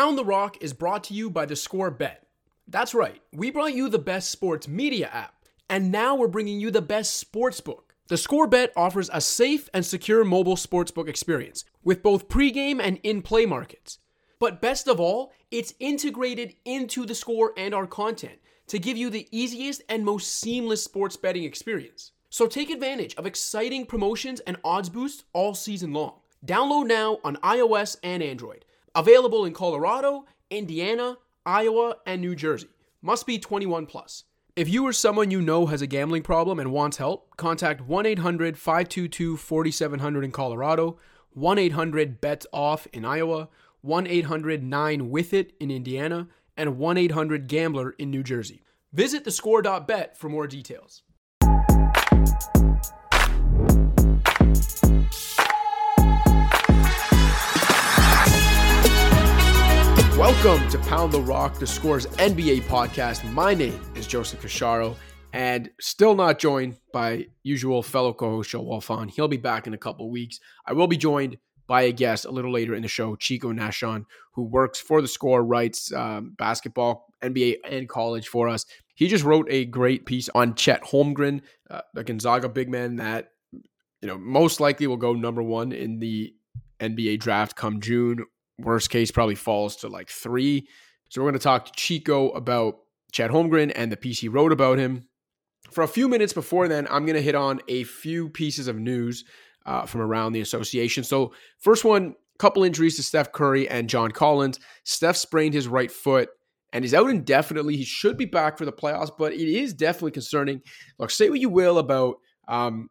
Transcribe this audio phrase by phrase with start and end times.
[0.00, 2.26] Pound the Rock is brought to you by the Score Bet.
[2.66, 5.34] That's right, we brought you the best sports media app,
[5.68, 7.94] and now we're bringing you the best sports book.
[8.08, 12.98] The Score Bet offers a safe and secure mobile sportsbook experience with both pregame and
[13.02, 13.98] in play markets.
[14.38, 18.38] But best of all, it's integrated into the score and our content
[18.68, 22.12] to give you the easiest and most seamless sports betting experience.
[22.30, 26.20] So take advantage of exciting promotions and odds boosts all season long.
[26.46, 28.64] Download now on iOS and Android.
[28.94, 31.16] Available in Colorado, Indiana,
[31.46, 32.68] Iowa, and New Jersey.
[33.02, 34.24] Must be 21 plus.
[34.56, 38.04] If you or someone you know has a gambling problem and wants help, contact 1
[38.04, 40.98] 800 522 4700 in Colorado,
[41.30, 43.48] 1 800 BETS OFF in Iowa,
[43.82, 48.62] 1 800 9 with it in Indiana, and 1 800 Gambler in New Jersey.
[48.92, 51.02] Visit thescore.bet for more details.
[60.20, 63.24] Welcome to Pound the Rock, the Scores NBA podcast.
[63.32, 64.94] My name is Joseph Casciaro,
[65.32, 69.12] and still not joined by usual fellow co-host Joe Wolfond.
[69.12, 70.38] He'll be back in a couple weeks.
[70.66, 74.04] I will be joined by a guest a little later in the show, Chico Nashon,
[74.34, 78.66] who works for the Score, writes um, basketball, NBA, and college for us.
[78.94, 83.30] He just wrote a great piece on Chet Holmgren, uh, the Gonzaga big man that
[83.52, 86.34] you know most likely will go number one in the
[86.78, 88.26] NBA draft come June
[88.60, 90.68] Worst case probably falls to like three.
[91.08, 92.76] So we're going to talk to Chico about
[93.12, 95.08] Chet Holmgren and the piece he wrote about him.
[95.70, 98.76] For a few minutes before then, I'm going to hit on a few pieces of
[98.76, 99.24] news
[99.66, 101.04] uh, from around the association.
[101.04, 104.58] So first one, couple injuries to Steph Curry and John Collins.
[104.84, 106.30] Steph sprained his right foot
[106.72, 107.76] and is out indefinitely.
[107.76, 110.62] He should be back for the playoffs, but it is definitely concerning.
[110.98, 112.16] Look, say what you will about
[112.48, 112.88] um,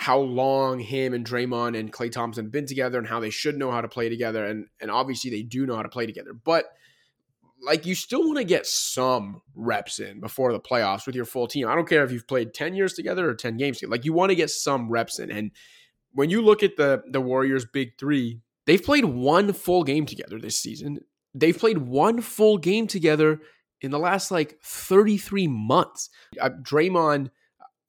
[0.00, 3.58] how long him and Draymond and Klay Thompson have been together and how they should
[3.58, 4.46] know how to play together.
[4.46, 6.32] And, and obviously they do know how to play together.
[6.32, 6.66] But
[7.60, 11.48] like you still want to get some reps in before the playoffs with your full
[11.48, 11.66] team.
[11.66, 13.90] I don't care if you've played 10 years together or 10 games together.
[13.90, 15.32] Like you want to get some reps in.
[15.32, 15.50] And
[16.12, 20.38] when you look at the the Warriors big 3, they've played one full game together
[20.38, 21.00] this season.
[21.34, 23.40] They've played one full game together
[23.80, 26.08] in the last like 33 months.
[26.40, 27.30] Uh, Draymond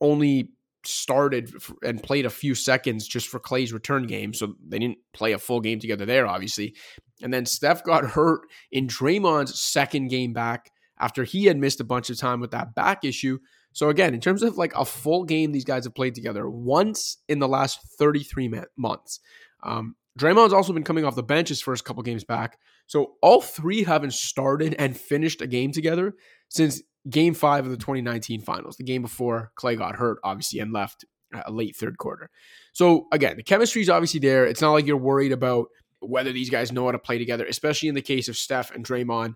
[0.02, 0.53] only
[0.89, 4.33] started and played a few seconds just for Klay's return game.
[4.33, 6.75] So they didn't play a full game together there, obviously.
[7.22, 8.41] And then Steph got hurt
[8.72, 12.75] in Draymond's second game back after he had missed a bunch of time with that
[12.75, 13.39] back issue.
[13.72, 17.17] So again, in terms of like a full game, these guys have played together once
[17.27, 19.19] in the last 33 months.
[19.63, 22.57] Um, Draymond's also been coming off the bench his first couple games back.
[22.88, 26.16] So all three haven't started and finished a game together
[26.50, 30.74] since game five of the 2019 finals, the game before Klay got hurt, obviously, and
[30.74, 31.06] left
[31.46, 32.30] a late third quarter.
[32.74, 34.46] So again, the chemistry is obviously there.
[34.46, 35.68] It's not like you're worried about
[36.00, 38.86] whether these guys know how to play together, especially in the case of Steph and
[38.86, 39.36] Draymond.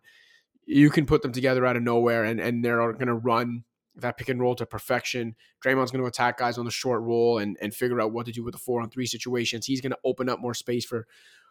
[0.65, 3.63] You can put them together out of nowhere and, and they're going to run
[3.95, 5.35] that pick and roll to perfection.
[5.63, 8.31] Draymond's going to attack guys on the short roll and, and figure out what to
[8.31, 9.65] do with the four on three situations.
[9.65, 11.05] He's going to open up more space for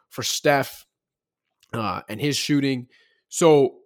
[0.09, 0.87] for Steph
[1.73, 2.89] uh, and his shooting.
[3.29, 3.77] So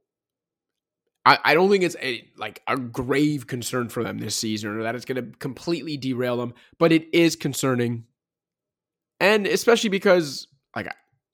[1.26, 4.84] I, I don't think it's a, like a grave concern for them this season or
[4.84, 8.04] that it's going to completely derail them, but it is concerning.
[9.18, 10.86] And especially because, like,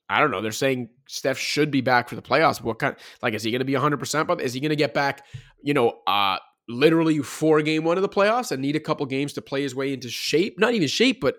[0.09, 2.63] I don't know, they're saying Steph should be back for the playoffs.
[2.63, 4.27] What kind, like, is he going to be 100%?
[4.27, 5.27] But is he going to get back,
[5.63, 6.39] you know, uh,
[6.69, 9.75] literally for game one of the playoffs and need a couple games to play his
[9.75, 10.59] way into shape?
[10.59, 11.37] Not even shape, but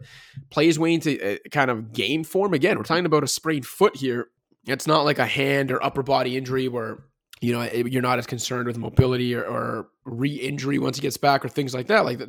[0.51, 2.53] play his way into uh, kind of game form.
[2.53, 4.27] Again, we're talking about a sprained foot here.
[4.65, 7.03] It's not like a hand or upper body injury where
[7.43, 11.43] you know, you're not as concerned with mobility or, or re-injury once he gets back
[11.43, 12.05] or things like that.
[12.05, 12.19] Like,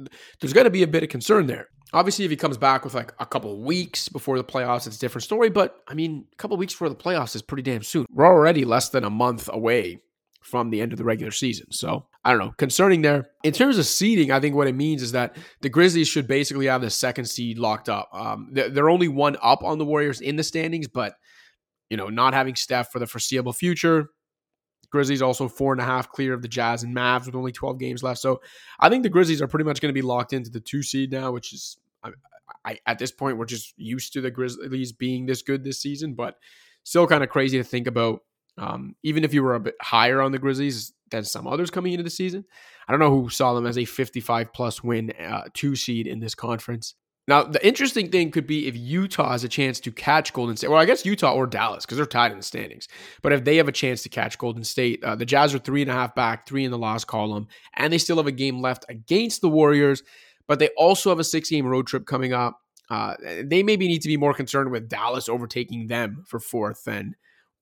[0.41, 1.69] there's going to be a bit of concern there.
[1.92, 4.98] Obviously, if he comes back with like a couple weeks before the playoffs, it's a
[4.98, 5.50] different story.
[5.50, 8.06] But I mean, a couple weeks before the playoffs is pretty damn soon.
[8.10, 10.00] We're already less than a month away
[10.42, 11.70] from the end of the regular season.
[11.70, 13.26] So I don't know, concerning there.
[13.44, 16.66] In terms of seeding, I think what it means is that the Grizzlies should basically
[16.66, 18.08] have the second seed locked up.
[18.12, 21.14] Um, they're only one up on the Warriors in the standings, but
[21.88, 24.08] you know, not having Steph for the foreseeable future,
[24.94, 27.81] Grizzlies also four and a half clear of the Jazz and Mavs with only 12
[27.81, 28.20] games left.
[28.20, 28.41] So
[28.79, 31.11] I think the Grizzlies are pretty much going to be locked into the two seed
[31.11, 32.11] now, which is I,
[32.64, 36.14] I, at this point we're just used to the Grizzlies being this good this season,
[36.14, 36.37] but
[36.85, 38.20] still kind of crazy to think about.
[38.56, 41.93] Um, even if you were a bit higher on the Grizzlies than some others coming
[41.93, 42.44] into the season,
[42.87, 46.20] I don't know who saw them as a 55 plus win uh, two seed in
[46.20, 46.94] this conference.
[47.26, 50.69] Now, the interesting thing could be if Utah has a chance to catch Golden State.
[50.69, 52.87] Well, I guess Utah or Dallas because they're tied in the standings.
[53.23, 55.81] But if they have a chance to catch Golden State, uh, the Jazz are three
[55.81, 58.61] and a half back, three in the loss column, and they still have a game
[58.61, 60.03] left against the Warriors.
[60.47, 62.61] But they also have a six game road trip coming up.
[62.91, 67.15] Uh, they maybe need to be more concerned with Dallas overtaking them for fourth than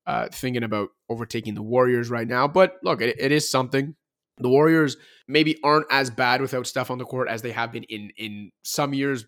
[0.07, 2.49] uh, thinking about overtaking the Warriors right now.
[2.49, 3.95] But look, it, it is something.
[4.39, 4.97] The Warriors
[5.29, 8.51] maybe aren't as bad without Steph on the court as they have been in in
[8.65, 9.27] some years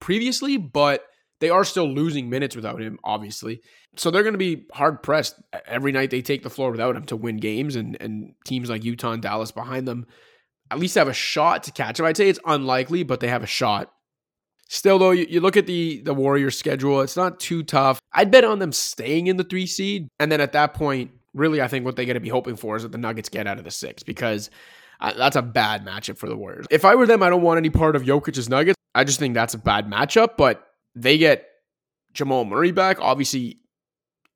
[0.00, 1.04] previously, but
[1.40, 3.60] they are still losing minutes without him, obviously.
[3.96, 5.34] So they're going to be hard pressed
[5.66, 8.84] every night they take the floor without him to win games, and and teams like
[8.84, 10.06] Utah and Dallas behind them
[10.70, 12.06] at least have a shot to catch him.
[12.06, 13.90] I'd say it's unlikely, but they have a shot.
[14.68, 17.98] Still, though, you, you look at the the Warriors' schedule; it's not too tough.
[18.12, 21.60] I'd bet on them staying in the three seed, and then at that point, really,
[21.60, 23.58] I think what they got to be hoping for is that the Nuggets get out
[23.58, 24.48] of the six because
[25.00, 26.66] uh, that's a bad matchup for the Warriors.
[26.70, 28.76] If I were them, I don't want any part of Jokic's Nuggets.
[28.94, 31.46] I just think that's a bad matchup, but they get
[32.12, 33.00] Jamal Murray back.
[33.00, 33.60] Obviously,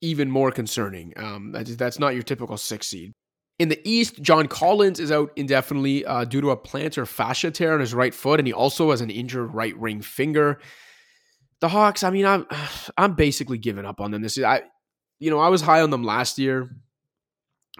[0.01, 1.13] even more concerning.
[1.17, 3.13] Um, that's, that's not your typical six seed.
[3.59, 7.75] In the East, John Collins is out indefinitely uh, due to a plantar fascia tear
[7.75, 10.61] on his right foot, and he also has an injured right ring finger.
[11.61, 12.47] The Hawks, I mean, I'm
[12.99, 14.47] I'm basically giving up on them this year.
[14.47, 14.63] I,
[15.21, 16.69] you know, I was high on them last year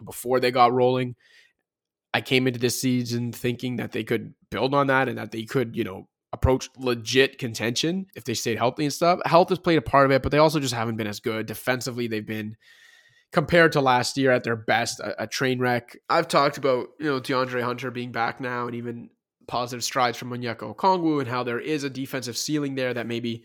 [0.05, 1.17] before they got rolling.
[2.13, 5.43] I came into this season thinking that they could build on that and that they
[5.43, 9.21] could, you know, approach legit contention if they stayed healthy and stuff.
[9.25, 11.47] Health has played a part of it, but they also just haven't been as good
[11.47, 12.09] defensively.
[12.09, 12.57] They've been
[13.33, 15.97] compared to last year at their best, a, a, train wreck.
[16.11, 19.11] I've talked about, you know, DeAndre Hunter being back now and even
[19.47, 23.45] positive strides from Onyeka Okongwu and how there is a defensive ceiling there that maybe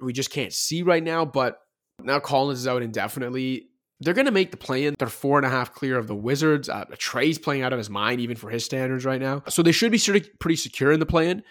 [0.00, 1.24] we just can't see right now.
[1.24, 1.58] But
[2.00, 3.68] now Collins is out indefinitely.
[4.00, 4.94] They're going to make the play in.
[4.98, 6.68] They're four and a half clear of the Wizards.
[6.68, 9.42] Uh, Trae's playing out of his mind, even for his standards right now.
[9.48, 10.00] So they should be
[10.40, 11.42] pretty secure in the play in.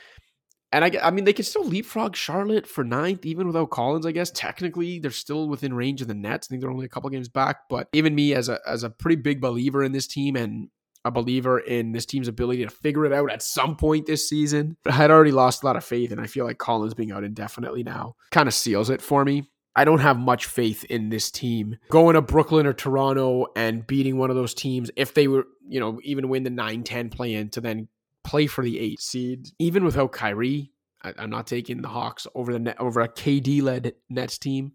[0.73, 4.07] And I, I mean, they can still leapfrog Charlotte for ninth, even without Collins.
[4.07, 6.47] I guess technically they're still within range of the Nets.
[6.47, 7.69] I think they're only a couple games back.
[7.69, 10.69] But even me, as a as a pretty big believer in this team and
[11.05, 14.75] a believer in this team's ability to figure it out at some point this season,
[14.85, 17.23] I had already lost a lot of faith, and I feel like Collins being out
[17.23, 19.49] indefinitely now kind of seals it for me.
[19.75, 24.17] I don't have much faith in this team going to Brooklyn or Toronto and beating
[24.17, 27.33] one of those teams if they were, you know, even win the 9 10 play
[27.33, 27.87] in to then
[28.23, 29.47] play for the eight seed.
[29.59, 30.71] Even without Kyrie,
[31.03, 34.73] I, am not taking the Hawks over the net, over a KD led Nets team.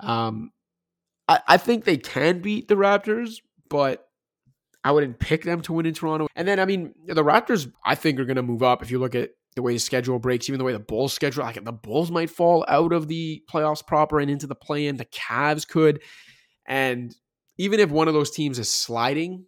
[0.00, 0.52] Um,
[1.28, 4.06] I, I think they can beat the Raptors, but
[4.84, 6.28] I wouldn't pick them to win in Toronto.
[6.36, 8.82] And then, I mean, the Raptors, I think, are going to move up.
[8.82, 11.42] If you look at the way the schedule breaks, even the way the Bulls schedule,
[11.42, 14.96] like the Bulls might fall out of the playoffs proper and into the play in,
[14.96, 16.02] the Cavs could.
[16.68, 17.14] And
[17.58, 19.46] even if one of those teams is sliding,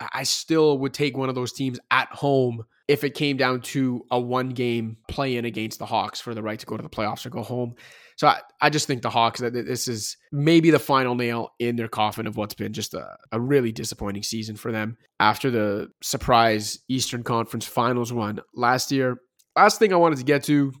[0.00, 4.04] I still would take one of those teams at home if it came down to
[4.10, 6.88] a one game play in against the Hawks for the right to go to the
[6.88, 7.74] playoffs or go home.
[8.16, 11.76] So I, I just think the Hawks that this is maybe the final nail in
[11.76, 15.88] their coffin of what's been just a, a really disappointing season for them after the
[16.02, 19.16] surprise Eastern Conference Finals run last year.
[19.56, 20.72] Last thing I wanted to get to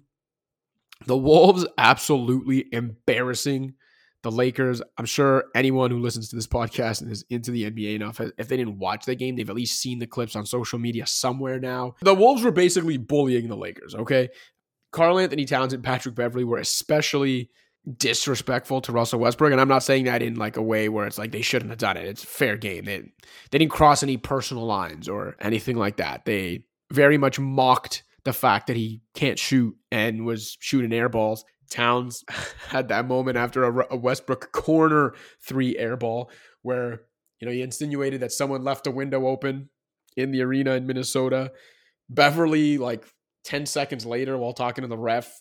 [1.06, 3.74] the Wolves absolutely embarrassing
[4.24, 4.82] the Lakers.
[4.98, 8.48] I'm sure anyone who listens to this podcast and is into the NBA enough, if
[8.48, 11.60] they didn't watch the game, they've at least seen the clips on social media somewhere
[11.60, 11.94] now.
[12.00, 14.30] The Wolves were basically bullying the Lakers, okay?
[14.90, 17.50] Karl-Anthony Towns and Patrick Beverley were especially
[17.98, 19.52] disrespectful to Russell Westbrook.
[19.52, 21.78] And I'm not saying that in like a way where it's like they shouldn't have
[21.78, 22.06] done it.
[22.06, 22.84] It's fair game.
[22.84, 23.00] They,
[23.50, 26.24] they didn't cross any personal lines or anything like that.
[26.24, 31.44] They very much mocked the fact that he can't shoot and was shooting air balls.
[31.70, 32.24] Towns
[32.68, 35.14] had that moment after a, a Westbrook corner
[35.46, 36.30] three air ball
[36.62, 37.02] where
[37.40, 39.68] you know he insinuated that someone left a window open
[40.16, 41.52] in the arena in Minnesota.
[42.08, 43.04] Beverley, like
[43.44, 45.32] 10 seconds later, while talking to the ref,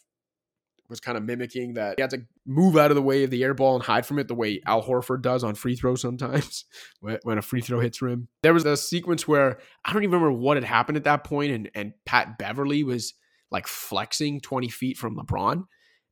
[0.89, 3.43] was kind of mimicking that he had to move out of the way of the
[3.43, 6.65] air ball and hide from it the way Al Horford does on free throws sometimes
[6.99, 8.27] when a free throw hits rim.
[8.43, 11.51] There was a sequence where I don't even remember what had happened at that point,
[11.51, 13.13] and, and Pat Beverley was
[13.49, 15.63] like flexing 20 feet from LeBron.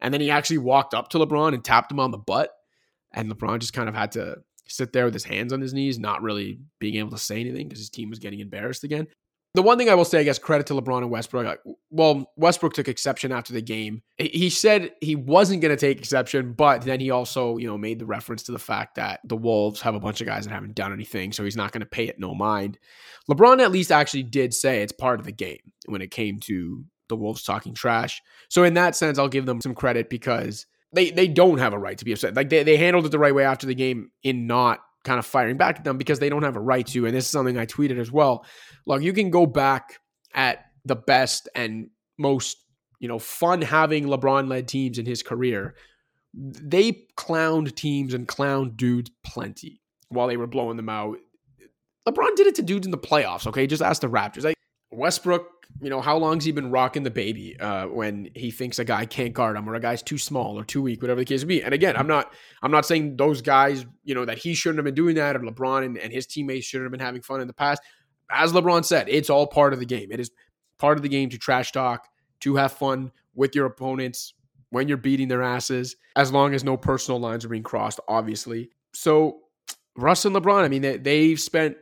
[0.01, 2.51] And then he actually walked up to LeBron and tapped him on the butt.
[3.13, 5.99] And LeBron just kind of had to sit there with his hands on his knees,
[5.99, 9.07] not really being able to say anything because his team was getting embarrassed again.
[9.53, 11.59] The one thing I will say, I guess, credit to LeBron and Westbrook.
[11.89, 14.01] Well, Westbrook took exception after the game.
[14.17, 17.99] He said he wasn't going to take exception, but then he also, you know, made
[17.99, 20.75] the reference to the fact that the Wolves have a bunch of guys that haven't
[20.75, 22.79] done anything, so he's not going to pay it no mind.
[23.29, 26.85] LeBron at least actually did say it's part of the game when it came to
[27.11, 28.21] the Wolves talking trash.
[28.49, 31.79] So in that sense, I'll give them some credit because they they don't have a
[31.79, 32.35] right to be upset.
[32.35, 35.25] Like they, they handled it the right way after the game in not kind of
[35.25, 37.05] firing back at them because they don't have a right to.
[37.05, 38.45] And this is something I tweeted as well.
[38.85, 39.99] Look, you can go back
[40.33, 42.57] at the best and most,
[42.99, 45.75] you know, fun having LeBron led teams in his career.
[46.33, 51.17] They clowned teams and clowned dudes plenty while they were blowing them out.
[52.07, 53.67] LeBron did it to dudes in the playoffs, okay?
[53.67, 54.43] Just ask the Raptors.
[54.43, 54.55] Like
[54.91, 58.83] Westbrook you know, how long's he been rocking the baby uh, when he thinks a
[58.83, 61.41] guy can't guard him or a guy's too small or too weak, whatever the case
[61.43, 61.63] may be.
[61.63, 64.85] And again, I'm not I'm not saying those guys, you know, that he shouldn't have
[64.85, 67.47] been doing that or LeBron and, and his teammates shouldn't have been having fun in
[67.47, 67.81] the past.
[68.29, 70.11] As LeBron said, it's all part of the game.
[70.11, 70.31] It is
[70.77, 72.07] part of the game to trash talk,
[72.41, 74.33] to have fun with your opponents
[74.71, 78.69] when you're beating their asses, as long as no personal lines are being crossed, obviously.
[78.93, 79.39] So
[79.97, 81.77] Russ and LeBron, I mean, they, they've spent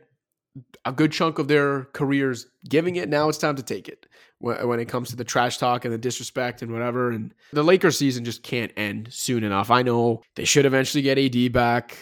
[0.84, 3.08] a good chunk of their careers giving it.
[3.08, 4.06] Now it's time to take it
[4.38, 7.10] when it comes to the trash talk and the disrespect and whatever.
[7.10, 9.70] And the Lakers season just can't end soon enough.
[9.70, 11.98] I know they should eventually get AD back.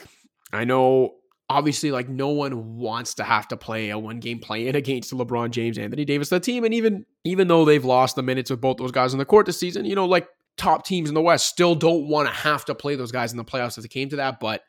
[0.52, 1.14] I know
[1.50, 5.12] obviously like no one wants to have to play a one game play in against
[5.12, 6.64] LeBron James, Anthony Davis, the team.
[6.64, 9.46] And even even though they've lost the minutes with both those guys on the court
[9.46, 12.64] this season, you know, like top teams in the West still don't want to have
[12.66, 14.38] to play those guys in the playoffs if it came to that.
[14.40, 14.62] But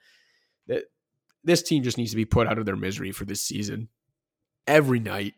[1.43, 3.89] this team just needs to be put out of their misery for this season.
[4.67, 5.33] Every night,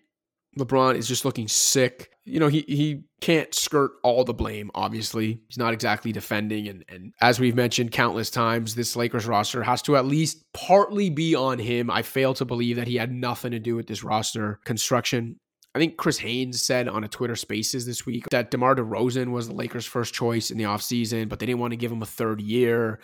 [0.57, 2.11] LeBron is just looking sick.
[2.25, 5.41] You know, he he can't skirt all the blame, obviously.
[5.47, 6.67] He's not exactly defending.
[6.67, 11.09] And and as we've mentioned countless times, this Lakers roster has to at least partly
[11.09, 11.89] be on him.
[11.89, 15.37] I fail to believe that he had nothing to do with this roster construction.
[15.73, 19.47] I think Chris Haynes said on a Twitter Spaces this week that DeMar DeRozan was
[19.47, 22.05] the Lakers' first choice in the offseason, but they didn't want to give him a
[22.07, 22.99] third year.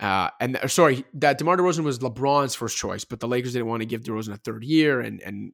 [0.00, 3.68] Uh, and uh, sorry, that DeMar DeRozan was LeBron's first choice, but the Lakers didn't
[3.68, 5.52] want to give DeRozan a third year and and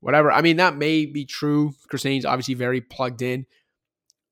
[0.00, 0.32] whatever.
[0.32, 1.72] I mean, that may be true.
[1.88, 3.46] Chris Haynes obviously very plugged in.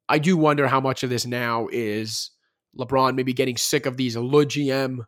[0.09, 2.31] I do wonder how much of this now is
[2.79, 4.45] LeBron maybe getting sick of these Le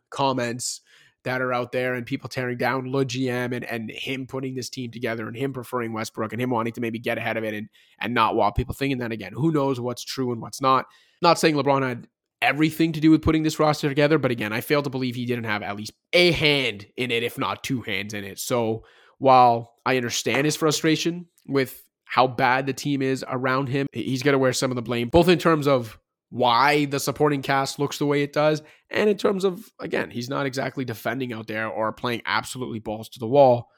[0.09, 0.81] comments
[1.23, 4.91] that are out there and people tearing down Le and, and him putting this team
[4.91, 7.67] together and him preferring Westbrook and him wanting to maybe get ahead of it and
[7.99, 9.33] and not while people thinking that again.
[9.33, 10.85] Who knows what's true and what's not.
[11.21, 12.07] Not saying LeBron had
[12.41, 14.17] everything to do with putting this roster together.
[14.17, 17.23] But again, I fail to believe he didn't have at least a hand in it,
[17.23, 18.39] if not two hands in it.
[18.39, 18.83] So
[19.17, 24.33] while I understand his frustration with how bad the team is around him, he's going
[24.33, 27.97] to wear some of the blame, both in terms of why the supporting cast looks
[27.97, 31.67] the way it does, and in terms of, again, he's not exactly defending out there
[31.67, 33.69] or playing absolutely balls to the wall.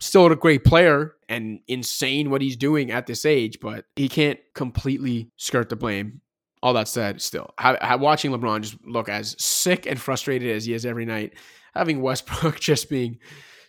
[0.00, 4.38] Still a great player and insane what he's doing at this age, but he can't
[4.54, 6.20] completely skirt the blame
[6.62, 10.84] all that said, still watching LeBron just look as sick and frustrated as he is
[10.84, 11.34] every night,
[11.74, 13.18] having Westbrook just being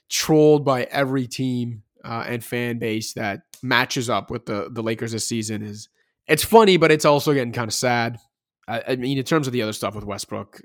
[0.10, 5.12] trolled by every team uh, and fan base that matches up with the the Lakers
[5.12, 5.89] this season is
[6.27, 8.19] it's funny, but it's also getting kind of sad.
[8.67, 10.62] I, I mean, in terms of the other stuff with Westbrook,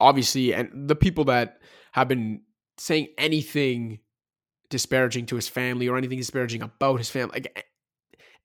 [0.00, 1.58] obviously, and the people that
[1.92, 2.42] have been
[2.78, 4.00] saying anything
[4.70, 7.66] disparaging to his family or anything disparaging about his family, like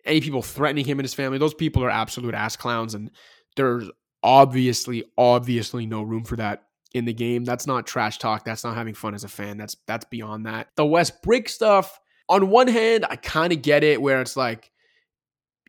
[0.06, 2.94] any people threatening him and his family, those people are absolute ass clowns.
[2.94, 3.12] And
[3.56, 3.90] there's
[4.24, 6.64] obviously, obviously no room for that
[6.94, 7.44] in the game.
[7.44, 8.46] That's not trash talk.
[8.46, 9.58] That's not having fun as a fan.
[9.58, 10.70] That's that's beyond that.
[10.76, 14.72] The West Brick stuff, on one hand, I kind of get it where it's like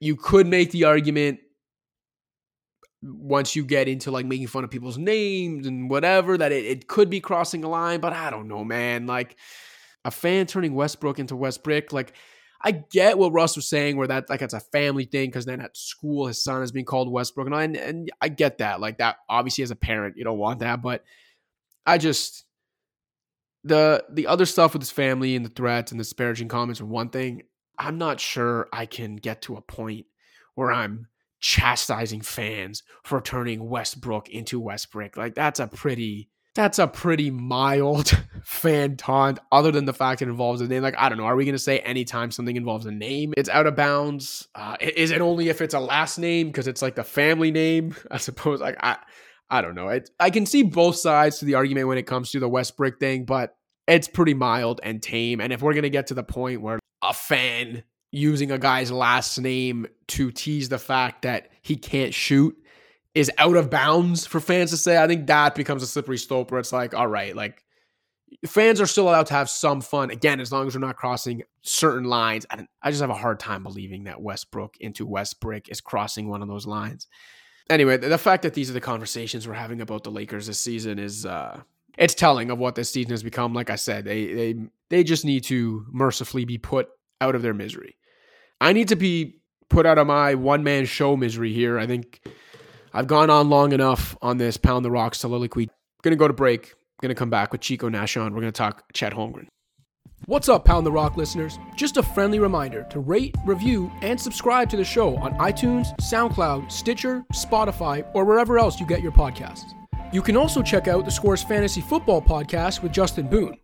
[0.01, 1.41] you could make the argument
[3.03, 6.89] once you get into like making fun of people's names and whatever that it, it
[6.89, 9.07] could be crossing a line, but I don't know, man.
[9.07, 9.37] Like
[10.05, 12.15] a fan turning Westbrook into West Brick, like
[12.63, 15.61] I get what Russ was saying, where that like it's a family thing because then
[15.61, 18.81] at school his son is being called Westbrook, and, I, and and I get that.
[18.81, 21.05] Like that, obviously as a parent, you don't want that, but
[21.87, 22.45] I just
[23.65, 26.87] the the other stuff with his family and the threats and the disparaging comments are
[26.87, 27.43] one thing.
[27.79, 30.07] I'm not sure I can get to a point
[30.55, 31.09] where I'm
[31.41, 35.17] chastising fans for turning Westbrook into West Brick.
[35.17, 38.11] Like that's a pretty that's a pretty mild
[38.45, 40.83] fan taunt, other than the fact it involves a name.
[40.83, 41.25] Like, I don't know.
[41.25, 44.49] Are we going to say anytime something involves a name, it's out of bounds?
[44.55, 47.95] Uh, is it only if it's a last name because it's like the family name?
[48.11, 48.61] I suppose.
[48.61, 48.99] Like, I,
[49.49, 49.89] I don't know.
[49.89, 52.77] It, I can see both sides to the argument when it comes to the West
[52.77, 55.41] Brick thing, but it's pretty mild and tame.
[55.41, 58.91] And if we're going to get to the point where a fan using a guy's
[58.91, 62.57] last name to tease the fact that he can't shoot
[63.15, 66.51] is out of bounds for fans to say, I think that becomes a slippery slope
[66.51, 67.65] where it's like, all right, like
[68.47, 71.43] fans are still allowed to have some fun again as long as we're not crossing
[71.63, 72.47] certain lines.
[72.51, 76.29] And I just have a hard time believing that Westbrook into West Brick is crossing
[76.29, 77.09] one of those lines.
[77.69, 80.99] Anyway, the fact that these are the conversations we're having about the Lakers this season
[80.99, 81.61] is uh
[81.99, 83.53] it's telling of what this season has become.
[83.53, 84.55] Like I said, they they
[84.89, 86.89] they just need to mercifully be put
[87.21, 87.97] out of their misery.
[88.61, 91.79] I need to be put out of my one man show misery here.
[91.79, 92.21] I think
[92.93, 95.69] I've gone on long enough on this Pound the Rock soliloquy.
[96.03, 96.75] Going to go to break.
[97.01, 98.33] Going to come back with Chico Nashon.
[98.35, 99.47] We're to talk Chet Holmgren.
[100.27, 101.59] What's up, Pound the Rock listeners?
[101.77, 106.71] Just a friendly reminder to rate, review, and subscribe to the show on iTunes, SoundCloud,
[106.71, 109.73] Stitcher, Spotify, or wherever else you get your podcasts.
[110.13, 113.57] You can also check out the Scores Fantasy Football podcast with Justin Boone.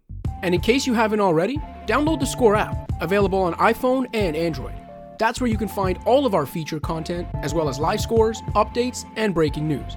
[0.43, 4.86] And in case you haven't already, download the Score app, available on iPhone and Android.
[5.19, 8.43] That's where you can find all of our feature content, as well as live scores,
[8.55, 9.97] updates, and breaking news.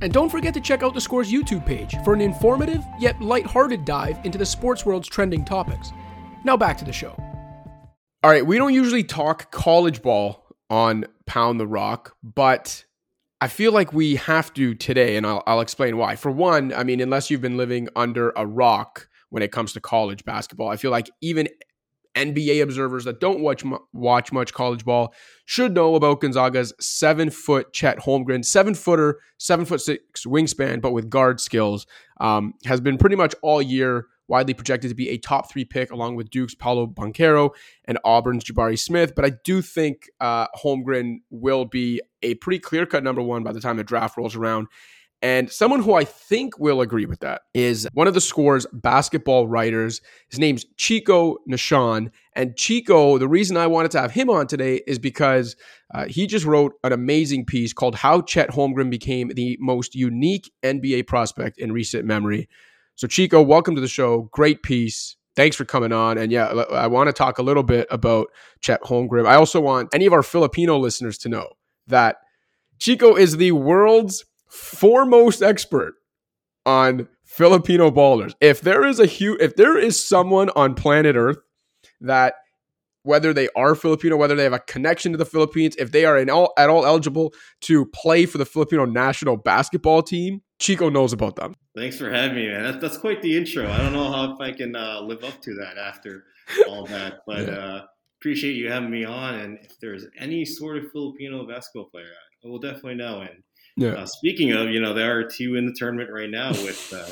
[0.00, 3.84] And don't forget to check out the Scores YouTube page for an informative yet light-hearted
[3.84, 5.92] dive into the sports world's trending topics.
[6.44, 7.14] Now back to the show.
[8.22, 12.84] All right, we don't usually talk college ball on Pound the Rock, but
[13.40, 16.16] I feel like we have to today, and I'll, I'll explain why.
[16.16, 19.80] For one, I mean, unless you've been living under a rock when it comes to
[19.80, 21.48] college basketball, I feel like even
[22.18, 25.14] NBA observers that don't watch watch much college ball
[25.46, 30.92] should know about Gonzaga's seven foot Chet Holmgren, seven footer, seven foot six wingspan, but
[30.92, 31.86] with guard skills.
[32.20, 35.90] Um, has been pretty much all year widely projected to be a top three pick,
[35.90, 37.50] along with Duke's Paolo Banchero
[37.86, 39.14] and Auburn's Jabari Smith.
[39.14, 43.52] But I do think uh, Holmgren will be a pretty clear cut number one by
[43.52, 44.68] the time the draft rolls around.
[45.20, 49.48] And someone who I think will agree with that is one of the scores basketball
[49.48, 50.00] writers.
[50.30, 52.10] His name's Chico Nahshon.
[52.34, 55.56] And Chico, the reason I wanted to have him on today is because
[55.92, 60.52] uh, he just wrote an amazing piece called How Chet Holmgren Became the Most Unique
[60.62, 62.48] NBA Prospect in Recent Memory.
[62.94, 64.28] So, Chico, welcome to the show.
[64.32, 65.16] Great piece.
[65.34, 66.16] Thanks for coming on.
[66.16, 68.28] And yeah, I want to talk a little bit about
[68.60, 69.26] Chet Holmgren.
[69.26, 71.48] I also want any of our Filipino listeners to know
[71.88, 72.18] that
[72.78, 75.94] Chico is the world's foremost expert
[76.66, 78.34] on Filipino ballers.
[78.40, 81.38] If there is a huge, if there is someone on planet Earth
[82.00, 82.34] that
[83.02, 86.18] whether they are Filipino, whether they have a connection to the Philippines, if they are
[86.30, 91.36] all, at all eligible to play for the Filipino national basketball team, Chico knows about
[91.36, 91.54] them.
[91.76, 92.64] Thanks for having me, man.
[92.64, 93.70] That's, that's quite the intro.
[93.70, 96.24] I don't know how if I can uh, live up to that after
[96.68, 97.54] all that, but yeah.
[97.54, 97.84] uh,
[98.20, 99.36] appreciate you having me on.
[99.36, 102.10] And if there's any sort of Filipino basketball player,
[102.44, 103.20] I will definitely know.
[103.20, 103.42] And
[103.78, 103.92] yeah.
[103.92, 107.06] uh, speaking of, you know, there are two in the tournament right now with uh,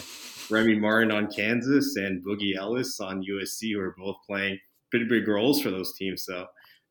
[0.54, 4.58] Remy Martin on Kansas and Boogie Ellis on USC, who are both playing
[4.90, 6.24] pretty big roles for those teams.
[6.24, 6.46] So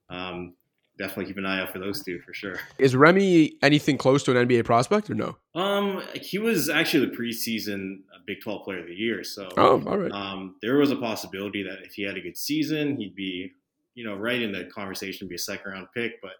[0.10, 0.54] um,
[0.98, 2.60] definitely keep an eye out for those two for sure.
[2.78, 5.38] Is Remy anything close to an NBA prospect or no?
[5.54, 9.24] Um, he was actually the preseason uh, Big 12 Player of the Year.
[9.24, 10.12] So, oh, all right.
[10.12, 13.52] Um, there was a possibility that if he had a good season, he'd be,
[13.94, 16.22] you know, right in the conversation, be a second round pick.
[16.22, 16.32] But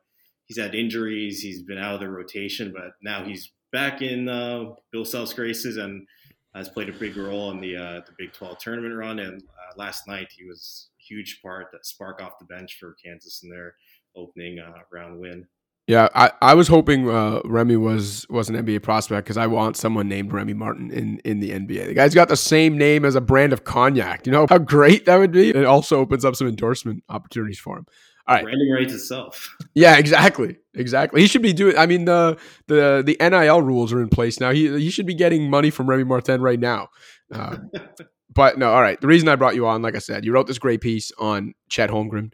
[0.46, 4.72] he's had injuries, he's been out of the rotation, but now he's back in uh,
[4.92, 6.08] Bill Self's graces and
[6.54, 9.20] has played a big role in the uh, the Big 12 tournament run.
[9.20, 12.96] And uh, last night he was a huge part that spark off the bench for
[13.04, 13.76] Kansas in their
[14.16, 15.46] opening uh, round win.
[15.88, 19.78] Yeah, I, I was hoping uh, Remy was was an NBA prospect because I want
[19.78, 21.88] someone named Remy Martin in, in the NBA.
[21.88, 24.26] The guy's got the same name as a brand of cognac.
[24.26, 25.50] You know how great that would be?
[25.50, 27.86] It also opens up some endorsement opportunities for him.
[28.28, 28.44] All right.
[28.44, 29.56] Branding rights itself.
[29.76, 30.58] yeah, exactly.
[30.74, 31.22] Exactly.
[31.22, 34.52] He should be doing I mean the the the NIL rules are in place now.
[34.52, 36.90] He he should be getting money from Remy Martin right now.
[37.32, 37.58] Uh,
[38.34, 39.00] but no, all right.
[39.00, 41.54] The reason I brought you on, like I said, you wrote this great piece on
[41.70, 42.32] Chet Holmgren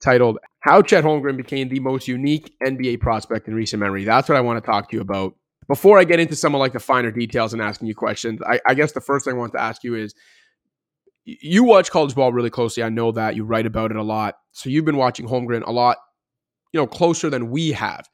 [0.00, 4.04] titled How Chet Holmgren Became the Most Unique NBA Prospect in Recent Memory.
[4.04, 5.34] That's what I want to talk to you about.
[5.66, 8.60] Before I get into some of like the finer details and asking you questions, I,
[8.66, 10.14] I guess the first thing I want to ask you is
[11.24, 12.82] you watch college ball really closely.
[12.82, 14.36] I know that you write about it a lot.
[14.52, 15.98] So you've been watching Holmgren a lot,
[16.72, 18.08] you know, closer than we have.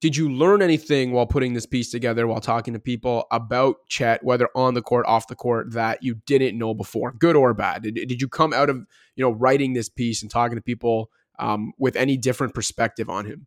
[0.00, 4.22] Did you learn anything while putting this piece together, while talking to people about Chet,
[4.22, 7.82] whether on the court, off the court, that you didn't know before, good or bad?
[7.82, 8.76] Did, did you come out of
[9.16, 13.26] you know writing this piece and talking to people um, with any different perspective on
[13.26, 13.46] him?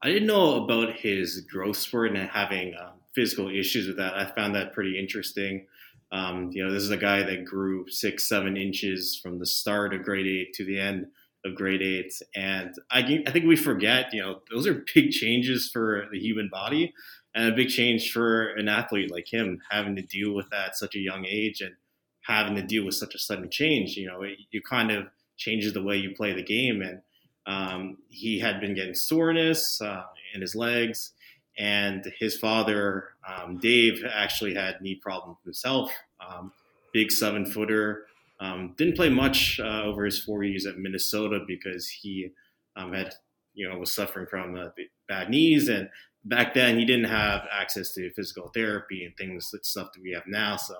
[0.00, 4.14] I didn't know about his growth spurt and having um, physical issues with that.
[4.14, 5.66] I found that pretty interesting.
[6.10, 9.94] Um, you know, this is a guy that grew six, seven inches from the start
[9.94, 11.06] of grade eight to the end
[11.44, 12.12] of grade eight.
[12.34, 16.48] And I, I think we forget, you know, those are big changes for the human
[16.50, 16.94] body
[17.34, 20.76] and a big change for an athlete like him having to deal with that at
[20.76, 21.74] such a young age and
[22.22, 23.96] having to deal with such a sudden change.
[23.96, 26.82] You know, it, kind of changes the way you play the game.
[26.82, 27.00] And
[27.46, 30.02] um, he had been getting soreness uh,
[30.34, 31.12] in his legs.
[31.58, 35.92] And his father, um, Dave, actually had knee problems himself.
[36.26, 36.52] Um,
[36.92, 38.06] big seven footer,
[38.40, 42.30] um, didn't play much uh, over his four years at Minnesota because he
[42.76, 43.12] um, had,
[43.54, 44.68] you know, was suffering from uh,
[45.08, 45.88] bad knees, and
[46.24, 50.12] back then he didn't have access to physical therapy and things, that stuff that we
[50.12, 50.56] have now.
[50.56, 50.76] So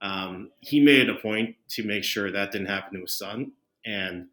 [0.00, 3.52] um, he made a point to make sure that didn't happen to his son.
[3.86, 4.26] And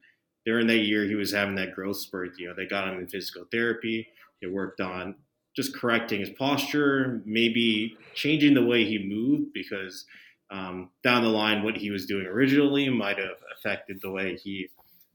[0.46, 2.38] during that year, he was having that growth spurt.
[2.38, 4.08] You know, they got him in physical therapy.
[4.42, 5.16] They worked on
[5.56, 10.06] just correcting his posture, maybe changing the way he moved because
[10.52, 14.70] um, down the line, what he was doing originally might have affected the way he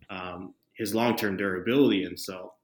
[0.09, 2.05] um, his long term durability.
[2.05, 2.55] And so,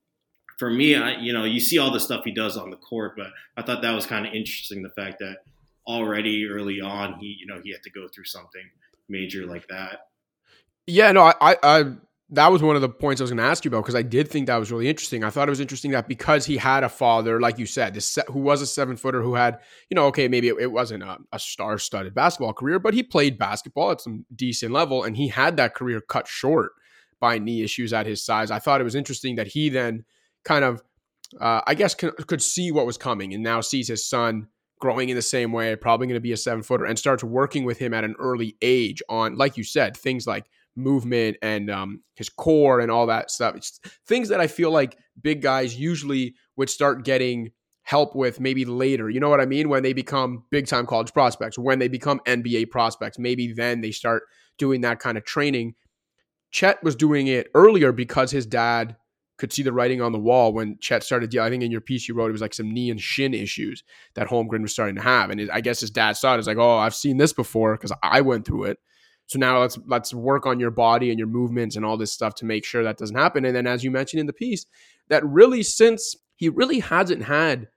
[0.59, 3.15] for me, I, you know, you see all the stuff he does on the court,
[3.17, 4.83] but I thought that was kind of interesting.
[4.83, 5.39] The fact that
[5.87, 8.65] already early on, he you know he had to go through something
[9.09, 10.09] major like that.
[10.87, 11.85] Yeah, no, I I
[12.31, 14.03] that was one of the points I was going to ask you about because I
[14.03, 15.23] did think that was really interesting.
[15.23, 18.19] I thought it was interesting that because he had a father, like you said, this
[18.29, 19.61] who was a seven footer who had,
[19.91, 23.05] you know, okay, maybe it, it wasn't a, a star studded basketball career, but he
[23.05, 26.73] played basketball at some decent level and he had that career cut short
[27.21, 28.51] by knee issues at his size.
[28.51, 30.05] I thought it was interesting that he then
[30.45, 30.83] kind of,
[31.41, 34.49] uh, I guess, could see what was coming and now sees his son
[34.81, 37.65] growing in the same way, probably going to be a seven footer, and starts working
[37.65, 40.45] with him at an early age on, like you said, things like
[40.77, 43.57] movement and um, his core and all that stuff.
[43.57, 47.51] It's things that I feel like big guys usually would start getting
[47.83, 49.09] help with maybe later.
[49.09, 49.69] You know what I mean?
[49.69, 53.93] When they become big time college prospects, when they become NBA prospects, maybe then they
[53.93, 54.25] start
[54.59, 55.75] doing that kind of training.
[56.51, 58.97] Chet was doing it earlier because his dad
[59.39, 61.47] could see the writing on the wall when Chet started dealing.
[61.47, 63.85] I think in your piece you wrote it was like some knee and shin issues
[64.15, 66.39] that Holmgren was starting to have, and I guess his dad saw it.
[66.39, 68.79] It's like, oh, I've seen this before because I went through it.
[69.27, 72.35] So now let's let's work on your body and your movements and all this stuff
[72.37, 73.45] to make sure that doesn't happen.
[73.45, 74.67] And then as you mentioned in the piece,
[75.09, 77.69] that really since he really hasn't had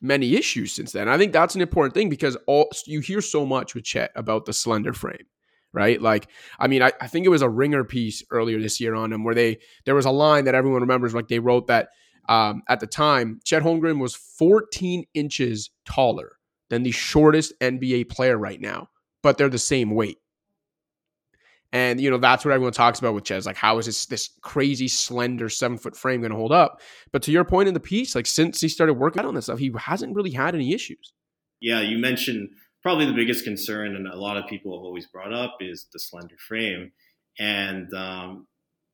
[0.00, 1.08] many issues since then.
[1.08, 4.46] I think that's an important thing because all you hear so much with Chet about
[4.46, 5.26] the slender frame
[5.74, 6.02] right?
[6.02, 9.10] Like, I mean, I, I, think it was a ringer piece earlier this year on
[9.10, 11.88] him where they there was a line that everyone remembers, like they wrote that
[12.28, 16.36] um, at the time, Chet Holmgren was 14 inches taller
[16.70, 18.88] than the shortest NBA player right now,
[19.22, 20.18] but they're the same weight.
[21.72, 23.46] And you know that's what everyone talks about with Chez.
[23.46, 26.80] Like, how is this this crazy slender seven foot frame going to hold up?
[27.12, 29.58] But to your point in the piece, like since he started working on this stuff,
[29.58, 31.14] he hasn't really had any issues.
[31.60, 32.50] Yeah, you mentioned
[32.82, 35.98] probably the biggest concern, and a lot of people have always brought up is the
[35.98, 36.92] slender frame.
[37.38, 38.46] And um,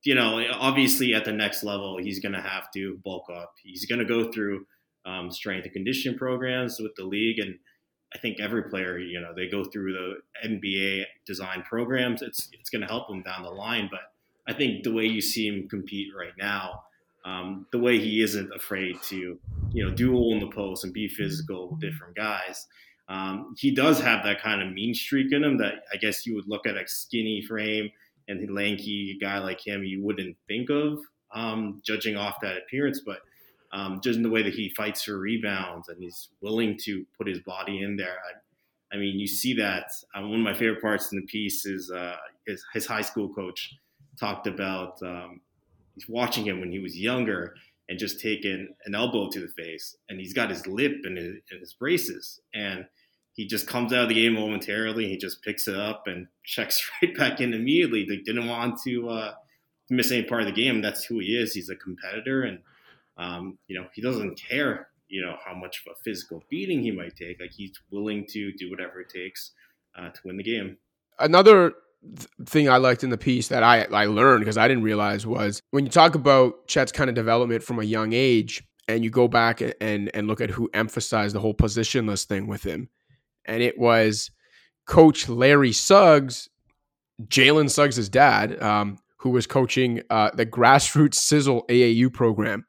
[0.03, 3.51] you know, obviously at the next level, he's going to have to bulk up.
[3.61, 4.65] He's going to go through
[5.05, 7.55] um, strength and conditioning programs with the league, and
[8.13, 12.21] I think every player, you know, they go through the NBA design programs.
[12.21, 13.87] It's it's going to help them down the line.
[13.91, 14.01] But
[14.47, 16.83] I think the way you see him compete right now,
[17.23, 19.39] um, the way he isn't afraid to,
[19.71, 22.67] you know, duel in the post and be physical with different guys.
[23.09, 26.35] Um, he does have that kind of mean streak in him that I guess you
[26.35, 27.91] would look at a skinny frame
[28.27, 30.99] and lanky guy like him, you wouldn't think of,
[31.33, 33.01] um, judging off that appearance.
[33.03, 33.21] But
[33.71, 37.27] um, just in the way that he fights for rebounds and he's willing to put
[37.27, 38.17] his body in there.
[38.27, 39.85] I, I mean, you see that.
[40.15, 42.15] Um, one of my favorite parts in the piece is uh,
[42.73, 43.75] his, high school coach
[44.19, 45.41] talked about um,
[45.93, 47.53] he's watching him when he was younger
[47.87, 51.35] and just taking an elbow to the face, and he's got his lip and his,
[51.59, 52.85] his braces, and
[53.33, 55.07] he just comes out of the game momentarily.
[55.07, 58.05] He just picks it up and checks right back in immediately.
[58.05, 59.33] They didn't want to uh,
[59.89, 60.81] miss any part of the game.
[60.81, 61.53] That's who he is.
[61.53, 62.59] He's a competitor, and
[63.19, 66.91] um, you know, he doesn't care, you know, how much of a physical beating he
[66.91, 67.39] might take.
[67.39, 69.51] Like he's willing to do whatever it takes
[69.97, 70.77] uh, to win the game.
[71.19, 71.73] Another
[72.15, 75.27] th- thing I liked in the piece that I, I learned because I didn't realize
[75.27, 79.09] was when you talk about Chet's kind of development from a young age and you
[79.09, 82.89] go back and, and look at who emphasized the whole positionless thing with him.
[83.45, 84.31] And it was
[84.85, 86.49] coach Larry Suggs,
[87.27, 92.65] Jalen Suggs' dad, um, who was coaching uh, the grassroots sizzle AAU program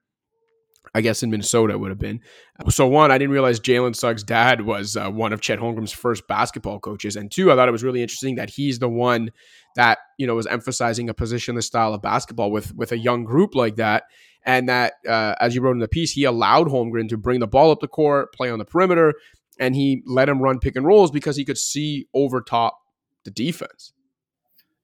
[0.94, 2.20] I guess in Minnesota would have been.
[2.68, 6.26] So one, I didn't realize Jalen Suggs' dad was uh, one of Chet Holmgren's first
[6.26, 9.30] basketball coaches, and two, I thought it was really interesting that he's the one
[9.76, 13.54] that you know was emphasizing a positionless style of basketball with with a young group
[13.54, 14.04] like that,
[14.44, 17.46] and that uh, as you wrote in the piece, he allowed Holmgren to bring the
[17.46, 19.14] ball up the court, play on the perimeter,
[19.58, 22.80] and he let him run pick and rolls because he could see over top
[23.24, 23.92] the defense.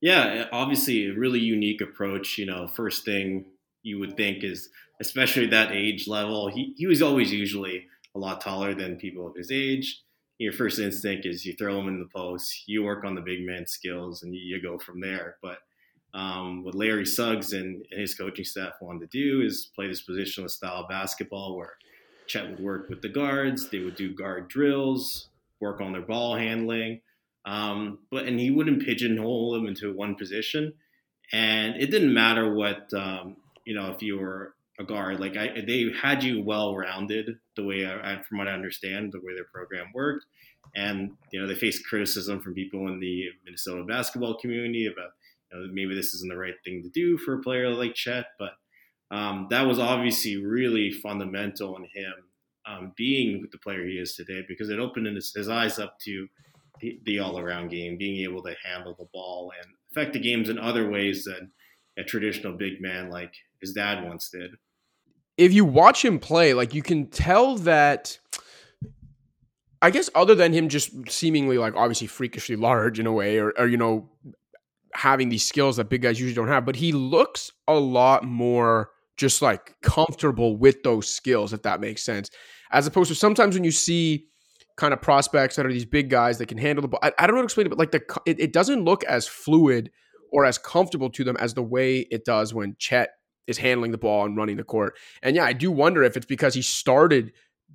[0.00, 2.38] Yeah, obviously a really unique approach.
[2.38, 3.46] You know, first thing
[3.86, 4.68] you would think is
[5.00, 6.48] especially that age level.
[6.48, 10.02] He, he was always usually a lot taller than people of his age.
[10.38, 13.46] Your first instinct is you throw him in the post, you work on the big
[13.46, 15.36] man skills, and you, you go from there.
[15.40, 15.58] But
[16.12, 20.06] um, what Larry Suggs and, and, his coaching staff wanted to do is play this
[20.06, 21.74] positional style of basketball where
[22.26, 25.28] Chet would work with the guards, they would do guard drills,
[25.60, 27.00] work on their ball handling,
[27.44, 30.72] um, but and he wouldn't pigeonhole them into one position.
[31.32, 35.20] And it didn't matter what um, you know if you were a guard.
[35.20, 39.20] Like I, they had you well rounded the way I, from what I understand, the
[39.20, 40.26] way their program worked.
[40.74, 45.10] And you know they faced criticism from people in the Minnesota basketball community about
[45.52, 48.26] you know, maybe this isn't the right thing to do for a player like Chet,
[48.38, 48.52] but
[49.10, 52.14] um, that was obviously really fundamental in him
[52.66, 56.26] um, being the player he is today because it opened his, his eyes up to
[56.80, 60.58] the, the all-around game, being able to handle the ball and affect the games in
[60.58, 61.52] other ways than
[61.96, 64.52] a traditional big man like his dad once did
[65.36, 68.18] if you watch him play, like you can tell that.
[69.82, 73.52] I guess other than him just seemingly like obviously freakishly large in a way, or,
[73.58, 74.10] or you know,
[74.94, 78.90] having these skills that big guys usually don't have, but he looks a lot more
[79.16, 82.30] just like comfortable with those skills, if that makes sense.
[82.72, 84.26] As opposed to sometimes when you see
[84.76, 87.26] kind of prospects that are these big guys that can handle the ball, I, I
[87.26, 89.90] don't know how to explain it, but like the it, it doesn't look as fluid
[90.32, 93.10] or as comfortable to them as the way it does when Chet
[93.46, 94.96] is handling the ball and running the court.
[95.22, 97.32] And yeah, I do wonder if it's because he started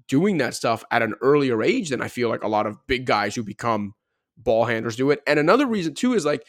[0.07, 3.05] doing that stuff at an earlier age than I feel like a lot of big
[3.05, 3.93] guys who become
[4.37, 5.21] ball handlers do it.
[5.27, 6.45] And another reason too is like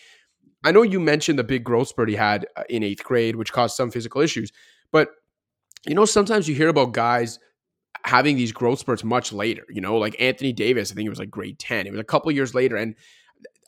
[0.64, 3.52] I know you mentioned the big growth spurt he had uh, in eighth grade, which
[3.52, 4.52] caused some physical issues,
[4.90, 5.10] but
[5.86, 7.38] you know sometimes you hear about guys
[8.04, 9.64] having these growth spurts much later.
[9.68, 11.86] You know, like Anthony Davis, I think it was like grade ten.
[11.86, 12.94] It was a couple years later, and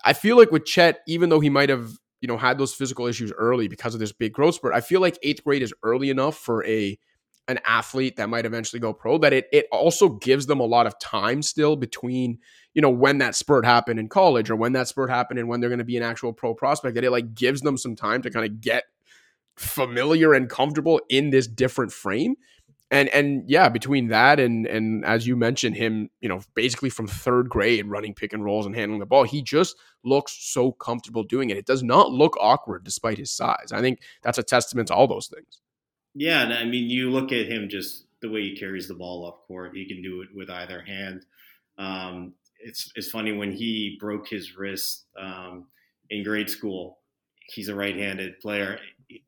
[0.05, 3.07] I feel like with Chet, even though he might have you know had those physical
[3.07, 6.11] issues early because of this big growth spurt, I feel like eighth grade is early
[6.11, 6.99] enough for a
[7.47, 10.87] an athlete that might eventually go pro that it it also gives them a lot
[10.87, 12.39] of time still between
[12.73, 15.61] you know when that spurt happened in college or when that spurt happened and when
[15.61, 18.23] they're going to be an actual pro prospect that it like gives them some time
[18.23, 18.85] to kind of get
[19.57, 22.35] familiar and comfortable in this different frame
[22.95, 27.07] and and yeah between that and and as you mentioned him you know basically from
[27.07, 31.23] third grade running pick and rolls and handling the ball he just looks so comfortable
[31.23, 34.89] doing it it does not look awkward despite his size i think that's a testament
[34.89, 35.61] to all those things
[36.15, 39.27] yeah, and I mean, you look at him just the way he carries the ball
[39.27, 39.73] up court.
[39.75, 41.27] He can do it with either hand.
[41.77, 45.67] Um, it's it's funny when he broke his wrist um,
[46.11, 46.99] in grade school.
[47.49, 48.79] He's a right-handed player,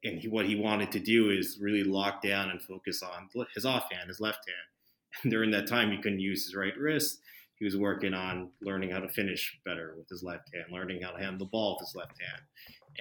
[0.04, 3.64] and he, what he wanted to do is really lock down and focus on his
[3.64, 4.56] offhand, his left hand.
[5.22, 7.20] And during that time, he couldn't use his right wrist.
[7.58, 11.12] He was working on learning how to finish better with his left hand, learning how
[11.12, 12.42] to handle the ball with his left hand.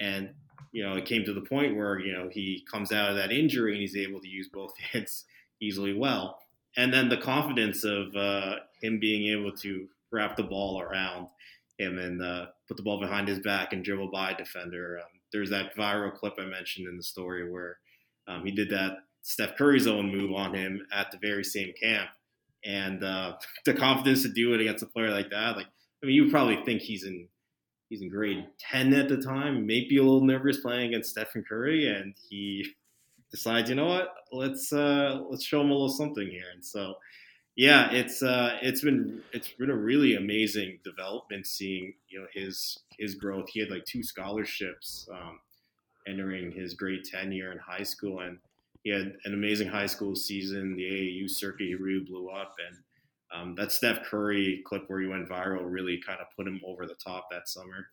[0.00, 0.34] And
[0.72, 3.32] you know, it came to the point where, you know, he comes out of that
[3.32, 5.24] injury and he's able to use both hands
[5.60, 6.38] easily well.
[6.76, 11.28] And then the confidence of uh, him being able to wrap the ball around
[11.78, 15.00] him and uh, put the ball behind his back and dribble by a defender.
[15.02, 17.78] Um, there's that viral clip I mentioned in the story where
[18.28, 22.08] um, he did that Steph Curry's own move on him at the very same camp.
[22.64, 23.34] And uh,
[23.64, 25.66] the confidence to do it against a player like that, like,
[26.02, 27.28] I mean, you probably think he's in
[27.88, 31.88] he's in grade 10 at the time, maybe a little nervous playing against Stephen Curry,
[31.88, 32.66] and he
[33.30, 36.50] decides, you know what, let's uh, let's show him a little something here.
[36.52, 36.94] And so,
[37.56, 42.78] yeah, it's uh, it's been it's been a really amazing development seeing you know his
[42.98, 43.48] his growth.
[43.48, 45.40] He had like two scholarships um,
[46.06, 48.38] entering his grade 10 year in high school, and
[48.82, 50.76] he had an amazing high school season.
[50.76, 52.76] The AAU circuit he really blew up, and
[53.34, 56.86] um, that Steph Curry clip where he went viral really kind of put him over
[56.86, 57.86] the top that summer.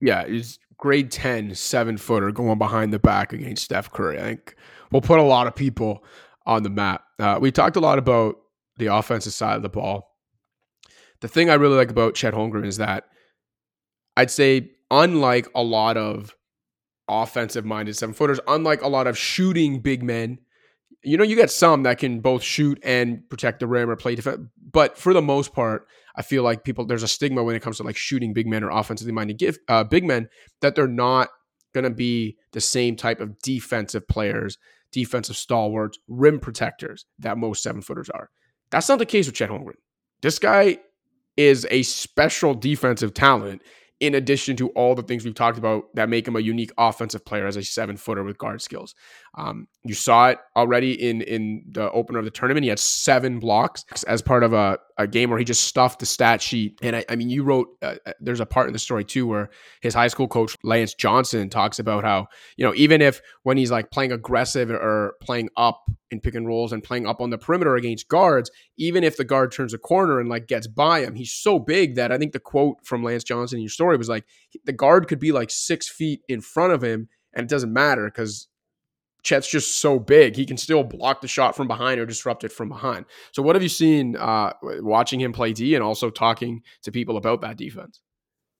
[0.00, 4.18] Yeah, he's grade 10, seven footer going behind the back against Steph Curry.
[4.18, 4.56] I think
[4.90, 6.04] we'll put a lot of people
[6.44, 7.04] on the map.
[7.20, 8.36] Uh, we talked a lot about
[8.78, 10.16] the offensive side of the ball.
[11.20, 13.04] The thing I really like about Chet Holmgren is that
[14.16, 16.34] I'd say, unlike a lot of
[17.08, 20.38] offensive minded seven footers, unlike a lot of shooting big men
[21.02, 24.14] you know, you get some that can both shoot and protect the rim or play
[24.14, 24.40] defense,
[24.72, 25.86] but for the most part,
[26.16, 28.64] I feel like people there's a stigma when it comes to like shooting big men
[28.64, 30.28] or offensively minded uh, big men
[30.60, 31.28] that they're not
[31.72, 34.58] going to be the same type of defensive players,
[34.90, 38.30] defensive stalwarts, rim protectors that most seven footers are.
[38.70, 39.74] That's not the case with Chet Holmgren.
[40.22, 40.78] This guy
[41.36, 43.62] is a special defensive talent
[44.00, 47.24] in addition to all the things we've talked about that make him a unique offensive
[47.24, 48.94] player as a seven footer with guard skills.
[49.36, 52.64] Um, you saw it already in in the opener of the tournament.
[52.64, 56.06] He had seven blocks as part of a, a game where he just stuffed the
[56.06, 56.78] stat sheet.
[56.82, 59.26] And I, I mean, you wrote uh, uh there's a part in the story too
[59.26, 63.56] where his high school coach Lance Johnson talks about how you know even if when
[63.56, 67.30] he's like playing aggressive or playing up in pick and rolls and playing up on
[67.30, 71.00] the perimeter against guards, even if the guard turns a corner and like gets by
[71.00, 73.96] him, he's so big that I think the quote from Lance Johnson in your story
[73.96, 74.24] was like
[74.64, 78.06] the guard could be like six feet in front of him and it doesn't matter
[78.06, 78.48] because
[79.28, 80.36] Chet's just so big.
[80.36, 83.04] He can still block the shot from behind or disrupt it from behind.
[83.32, 87.18] So, what have you seen uh, watching him play D and also talking to people
[87.18, 88.00] about that defense?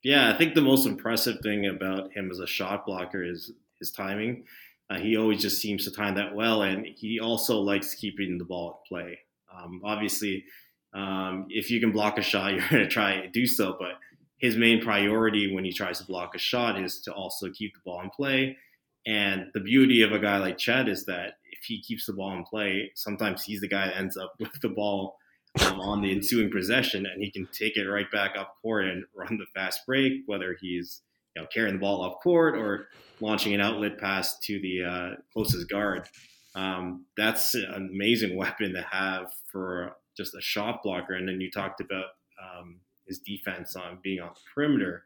[0.05, 3.93] Yeah, I think the most impressive thing about him as a shot blocker is his
[3.93, 4.45] timing.
[4.91, 8.45] Uh, he always just seems to time that well, and he also likes keeping the
[8.45, 9.19] ball at play.
[9.55, 10.45] Um, obviously,
[10.93, 13.75] um, if you can block a shot, you're going to try to do so.
[13.79, 13.93] But
[14.37, 17.81] his main priority when he tries to block a shot is to also keep the
[17.87, 18.59] ball in play.
[19.09, 22.37] And the beauty of a guy like Chet is that if he keeps the ball
[22.37, 25.17] in play, sometimes he's the guy that ends up with the ball
[25.61, 29.05] um, on the ensuing possession, and he can take it right back up court and
[29.17, 31.01] run the fast break, whether he's
[31.35, 32.89] you know, carrying the ball off court or
[33.21, 36.07] launching an outlet pass to the uh, closest guard.
[36.55, 41.15] Um, that's an amazing weapon to have for just a shot blocker.
[41.15, 42.07] And then you talked about
[42.43, 45.05] um, his defense on being on the perimeter.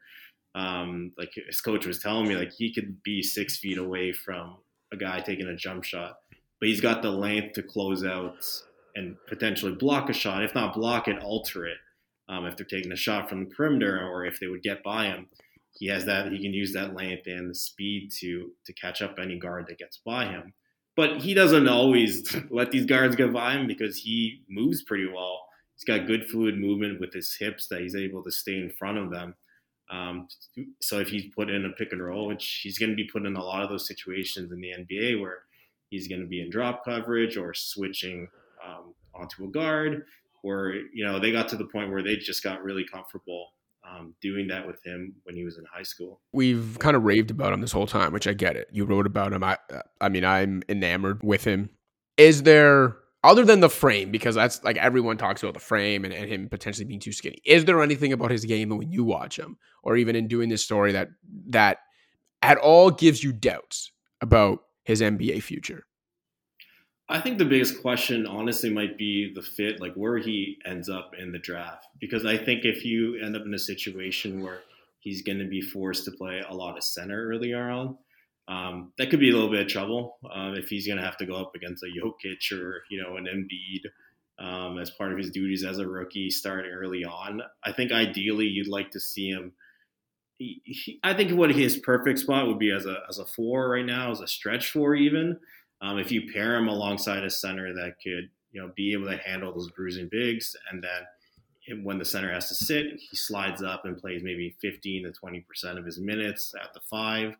[0.55, 4.57] Um, like his coach was telling me, like he could be six feet away from
[4.91, 6.17] a guy taking a jump shot,
[6.59, 8.45] but he's got the length to close out
[8.95, 10.43] and potentially block a shot.
[10.43, 11.77] If not block it, alter it.
[12.29, 15.05] Um, if they're taking a shot from the perimeter or if they would get by
[15.05, 15.27] him,
[15.71, 16.31] he has that.
[16.31, 19.79] He can use that length and the speed to to catch up any guard that
[19.79, 20.53] gets by him.
[20.95, 25.47] But he doesn't always let these guards get by him because he moves pretty well.
[25.75, 28.99] He's got good fluid movement with his hips that he's able to stay in front
[28.99, 29.35] of them.
[29.89, 30.27] Um,
[30.81, 33.25] so if he's put in a pick and roll, which he's going to be put
[33.25, 35.43] in a lot of those situations in the NBA where
[35.89, 38.27] he's going to be in drop coverage or switching
[38.65, 40.05] um, onto a guard,
[40.43, 43.47] or you know they got to the point where they just got really comfortable
[43.87, 46.21] um, doing that with him when he was in high school.
[46.31, 48.67] We've kind of raved about him this whole time, which I get it.
[48.71, 49.43] You wrote about him.
[49.43, 49.57] I,
[49.99, 51.69] I mean, I'm enamored with him.
[52.17, 56.13] Is there other than the frame, because that's like everyone talks about the frame and,
[56.13, 57.37] and him potentially being too skinny.
[57.45, 60.63] Is there anything about his game when you watch him, or even in doing this
[60.63, 61.09] story that
[61.47, 61.79] that
[62.41, 65.85] at all gives you doubts about his NBA future?
[67.09, 71.11] I think the biggest question, honestly, might be the fit, like where he ends up
[71.17, 71.87] in the draft.
[71.99, 74.61] Because I think if you end up in a situation where
[74.99, 77.97] he's going to be forced to play a lot of center early on,
[78.47, 81.17] um, that could be a little bit of trouble uh, if he's going to have
[81.17, 83.89] to go up against a Jokic or you know an Embiid
[84.39, 87.41] um, as part of his duties as a rookie starting early on.
[87.63, 89.53] I think ideally you'd like to see him.
[90.37, 93.69] He, he, I think what his perfect spot would be as a as a four
[93.69, 95.39] right now, as a stretch four even.
[95.81, 99.17] Um, if you pair him alongside a center that could you know be able to
[99.17, 103.85] handle those bruising bigs, and then when the center has to sit, he slides up
[103.85, 107.37] and plays maybe 15 to 20 percent of his minutes at the five.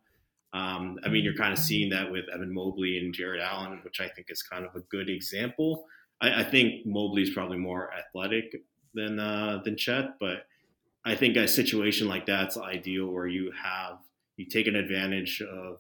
[0.54, 4.00] Um, I mean, you're kind of seeing that with Evan Mobley and Jarrett Allen, which
[4.00, 5.86] I think is kind of a good example.
[6.22, 8.62] I, I think Mobley is probably more athletic
[8.94, 10.46] than uh, than Chet, but
[11.06, 13.98] I think a situation like that's ideal where you have
[14.38, 15.80] you take an advantage of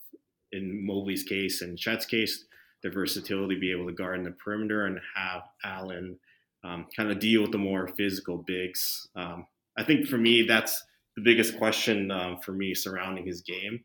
[0.51, 2.45] in Mobley's case and Chet's case
[2.81, 6.19] their versatility, be able to guard in the perimeter and have Allen
[6.65, 9.07] um, kind of deal with the more physical bigs.
[9.15, 10.83] Um, I think for me that's
[11.15, 13.83] the biggest question um, for me surrounding his game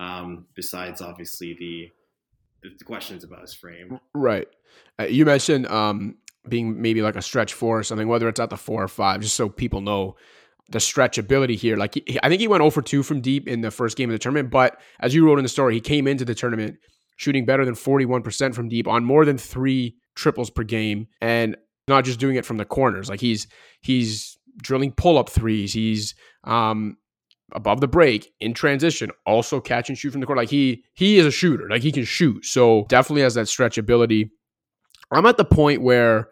[0.00, 1.90] um, besides obviously the
[2.62, 4.00] the questions about his frame.
[4.14, 4.46] Right.
[4.98, 6.16] Uh, you mentioned um,
[6.48, 9.20] being maybe like a stretch four or something, whether it's at the four or five,
[9.20, 10.16] just so people know
[10.70, 11.76] the stretch ability here.
[11.76, 14.14] Like he, I think he went over 2 from deep in the first game of
[14.14, 16.76] the tournament, but as you wrote in the story, he came into the tournament
[17.16, 21.56] shooting better than 41% from deep on more than three triples per game and
[21.88, 23.08] not just doing it from the corners.
[23.08, 23.46] Like he's
[23.80, 25.72] he's drilling pull up threes.
[25.72, 26.96] He's um,
[27.54, 30.38] above the break in transition, also catch and shoot from the court.
[30.38, 31.68] Like he he is a shooter.
[31.68, 32.44] Like he can shoot.
[32.44, 34.30] So definitely has that stretch ability.
[35.10, 36.28] I'm at the point where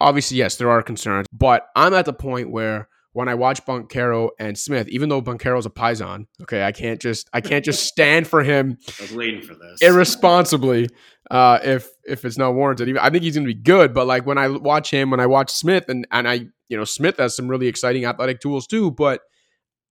[0.00, 4.30] obviously yes, there are concerns, but I'm at the point where when I watch Banchero
[4.40, 8.26] and Smith, even though Banchero's a Paisan, okay, I can't just I can't just stand
[8.26, 8.76] for him.
[8.98, 10.88] I was waiting for this irresponsibly.
[11.30, 13.94] Uh, if if it's not warranted, even I think he's going to be good.
[13.94, 16.84] But like when I watch him, when I watch Smith, and and I you know
[16.84, 19.20] Smith has some really exciting athletic tools too, but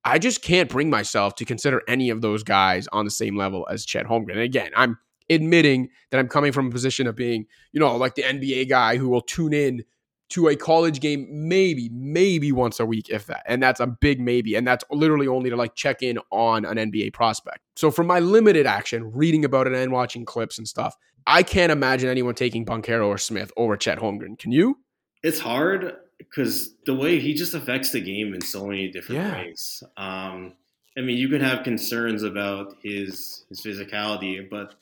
[0.06, 3.66] I just can't bring myself to consider any of those guys on the same level
[3.70, 4.32] as Chet Holmgren.
[4.32, 4.98] And again, I'm
[5.30, 8.98] admitting that I'm coming from a position of being, you know, like the NBA guy
[8.98, 9.84] who will tune in
[10.30, 13.44] to a college game maybe, maybe once a week, if that.
[13.46, 14.56] And that's a big maybe.
[14.56, 17.60] And that's literally only to like check in on an NBA prospect.
[17.76, 20.96] So from my limited action, reading about it and watching clips and stuff,
[21.28, 24.38] I can't imagine anyone taking Banchero or Smith over Chet Holmgren.
[24.38, 24.80] Can you?
[25.22, 25.96] It's hard
[26.30, 29.36] because the way he just affects the game in so many different yeah.
[29.36, 29.84] ways.
[29.98, 30.54] Um,
[30.98, 34.76] I mean, you can have concerns about his his physicality, but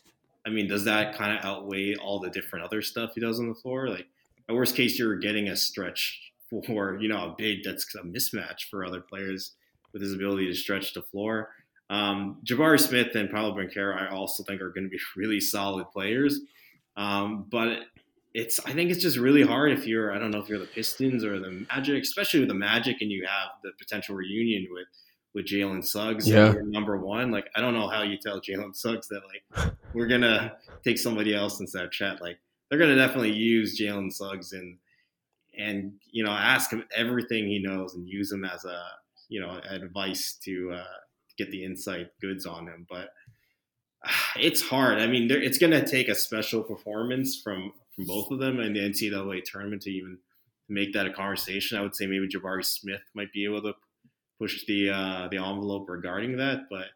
[0.45, 3.47] I mean, does that kind of outweigh all the different other stuff he does on
[3.47, 3.89] the floor?
[3.89, 4.07] Like,
[4.49, 8.69] at worst case, you're getting a stretch for you know a big that's a mismatch
[8.69, 9.53] for other players
[9.93, 11.49] with his ability to stretch the floor.
[11.89, 15.89] Um, Jabari Smith and Paolo Banchero, I also think are going to be really solid
[15.91, 16.39] players.
[16.97, 17.79] Um, but
[18.33, 20.65] it's I think it's just really hard if you're I don't know if you're the
[20.65, 24.87] Pistons or the Magic, especially with the Magic, and you have the potential reunion with
[25.33, 27.31] with Jalen Suggs, yeah, number one.
[27.31, 31.35] Like I don't know how you tell Jalen Suggs that like we're gonna take somebody
[31.35, 32.21] else instead of Chet.
[32.21, 32.39] Like
[32.69, 34.77] they're gonna definitely use Jalen Suggs and
[35.57, 38.81] and you know ask him everything he knows and use him as a
[39.27, 40.97] you know advice to uh,
[41.37, 43.09] get the insight goods on him, but.
[44.37, 44.97] It's hard.
[44.97, 48.73] I mean, it's going to take a special performance from from both of them in
[48.73, 50.17] the NCAA tournament to even
[50.69, 51.77] make that a conversation.
[51.77, 53.73] I would say maybe Jabari Smith might be able to
[54.39, 56.87] push the uh, the envelope regarding that, but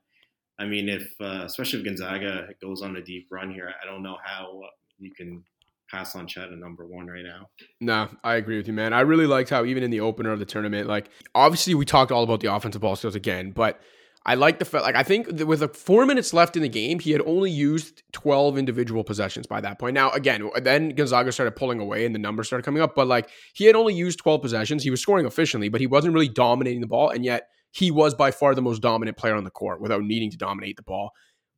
[0.57, 4.03] I mean, if uh, especially if Gonzaga goes on a deep run here, I don't
[4.03, 4.61] know how
[4.97, 5.43] you can
[5.89, 7.49] pass on Chet at number one right now.
[7.81, 8.93] No, I agree with you, man.
[8.93, 12.11] I really liked how even in the opener of the tournament, like obviously we talked
[12.11, 13.79] all about the offensive ball skills again, but
[14.27, 17.11] I like the like, I think with the four minutes left in the game, he
[17.11, 19.93] had only used 12 individual possessions by that point.
[19.93, 23.29] Now, again, then Gonzaga started pulling away and the numbers started coming up, but like,
[23.53, 24.83] he had only used 12 possessions.
[24.83, 27.09] He was scoring efficiently, but he wasn't really dominating the ball.
[27.09, 30.31] And yet, he was by far the most dominant player on the court without needing
[30.31, 31.11] to dominate the ball.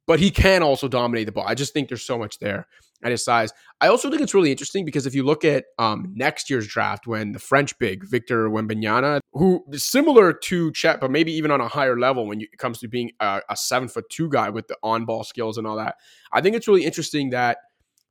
[0.07, 1.45] But he can also dominate the ball.
[1.45, 2.65] I just think there's so much there
[3.03, 3.53] at his size.
[3.79, 7.05] I also think it's really interesting because if you look at um, next year's draft,
[7.05, 11.61] when the French big Victor Wembanyama, who is similar to Chet, but maybe even on
[11.61, 14.67] a higher level when it comes to being a, a seven foot two guy with
[14.67, 15.95] the on ball skills and all that,
[16.31, 17.57] I think it's really interesting that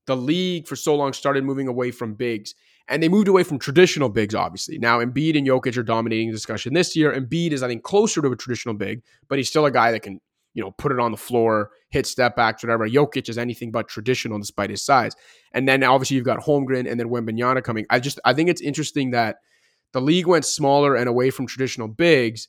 [0.06, 2.54] the league for so long started moving away from bigs.
[2.88, 4.78] And they moved away from traditional bigs, obviously.
[4.78, 7.12] Now, Embiid and Jokic are dominating the discussion this year.
[7.12, 10.02] Embiid is, I think, closer to a traditional big, but he's still a guy that
[10.02, 10.20] can
[10.56, 12.88] you know, put it on the floor, hit step backs, whatever.
[12.88, 15.12] Jokic is anything but traditional despite his size.
[15.52, 17.84] And then obviously you've got Holmgren and then Wembanyama coming.
[17.90, 19.36] I just I think it's interesting that
[19.92, 22.48] the league went smaller and away from traditional bigs.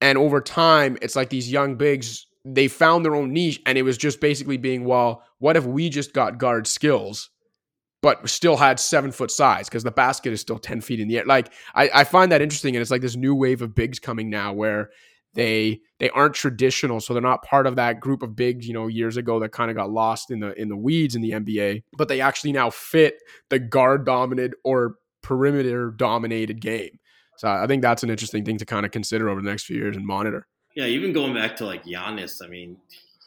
[0.00, 3.60] And over time, it's like these young bigs, they found their own niche.
[3.66, 7.30] And it was just basically being, well, what if we just got guard skills,
[8.00, 9.68] but still had seven foot size?
[9.68, 11.24] Because the basket is still 10 feet in the air.
[11.24, 12.74] Like, I, I find that interesting.
[12.74, 14.90] And it's like this new wave of bigs coming now where
[15.34, 18.86] they they aren't traditional, so they're not part of that group of bigs, you know,
[18.86, 21.84] years ago that kind of got lost in the in the weeds in the NBA.
[21.96, 23.18] But they actually now fit
[23.48, 26.98] the guard dominated or perimeter dominated game.
[27.36, 29.76] So I think that's an interesting thing to kind of consider over the next few
[29.76, 30.46] years and monitor.
[30.74, 32.76] Yeah, even going back to like Giannis, I mean,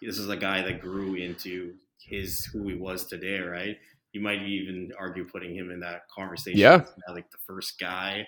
[0.01, 3.78] this is a guy that grew into his who he was today, right?
[4.14, 6.60] You might even argue putting him in that conversation.
[6.60, 8.28] Yeah, like the first guy,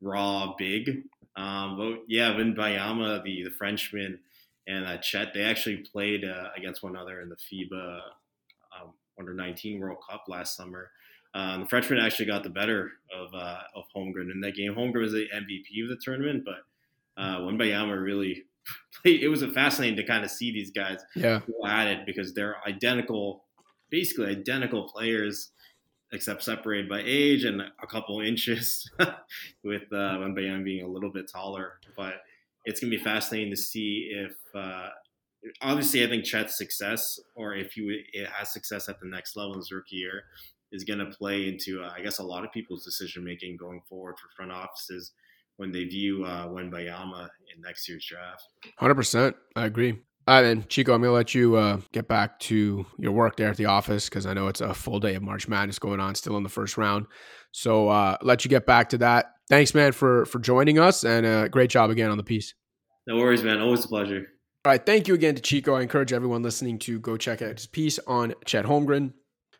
[0.00, 1.02] raw, big.
[1.36, 4.20] Um, but yeah, Wembanyama, the the Frenchman,
[4.66, 8.00] and uh, Chet, they actually played uh, against one another in the FIBA
[8.80, 10.90] um, Under 19 World Cup last summer.
[11.34, 14.74] Um, the Frenchman actually got the better of uh, of Holmgren in that game.
[14.74, 18.44] Holmgren was the MVP of the tournament, but uh, Wembanyama really
[19.02, 19.22] played.
[19.22, 21.40] It was fascinating to kind of see these guys yeah.
[21.46, 23.44] go at it because they're identical,
[23.90, 25.50] basically identical players
[26.14, 28.90] except separated by age and a couple inches,
[29.64, 31.74] with uh, Wembanyama being a little bit taller.
[31.96, 32.14] But
[32.64, 34.32] it's gonna be fascinating to see if.
[34.54, 34.88] Uh,
[35.60, 39.52] obviously, I think Chet's success, or if he it has success at the next level
[39.52, 40.24] in his rookie year,
[40.72, 43.80] is going to play into, uh, I guess, a lot of people's decision making going
[43.88, 45.12] forward for front offices
[45.56, 48.48] when they view uh, Wembanyama in next year's draft.
[48.76, 50.00] Hundred percent, I agree.
[50.26, 53.36] All right, then, Chico, I'm going to let you uh, get back to your work
[53.36, 56.00] there at the office because I know it's a full day of March Madness going
[56.00, 57.06] on still in the first round.
[57.52, 59.34] So uh, let you get back to that.
[59.50, 62.54] Thanks, man, for for joining us, and uh, great job again on the piece.
[63.06, 63.60] No worries, man.
[63.60, 64.26] Always a pleasure.
[64.64, 65.74] All right, thank you again to Chico.
[65.74, 69.12] I encourage everyone listening to go check out his piece on Chet Holmgren.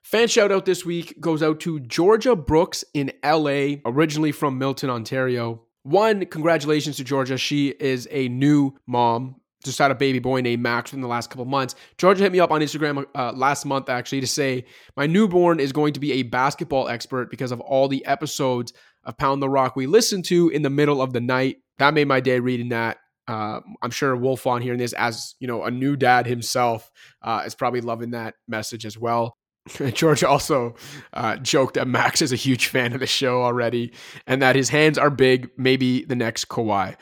[0.03, 4.89] Fan shout out this week goes out to Georgia Brooks in LA, originally from Milton,
[4.89, 5.63] Ontario.
[5.83, 7.37] One, congratulations to Georgia.
[7.37, 11.31] She is a new mom just had a baby boy named Max in the last
[11.31, 11.75] couple months.
[11.99, 14.65] Georgia hit me up on Instagram uh, last month actually to say
[14.97, 18.73] my newborn is going to be a basketball expert because of all the episodes
[19.05, 21.57] of Pound the Rock we listened to in the middle of the night.
[21.79, 22.99] That made my day reading that.
[23.27, 26.91] Uh, I'm sure Wolfond hearing this as you know a new dad himself
[27.23, 29.37] uh, is probably loving that message as well.
[29.95, 30.75] George also
[31.15, 33.93] uh, joked that Max is a huge fan of the show already,
[34.27, 36.97] and that his hands are big, maybe the next Kawhi.